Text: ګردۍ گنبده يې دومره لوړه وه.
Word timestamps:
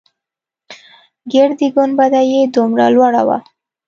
ګردۍ 1.31 1.67
گنبده 1.75 2.21
يې 2.31 2.41
دومره 2.53 2.85
لوړه 2.95 3.21
وه. 3.27 3.37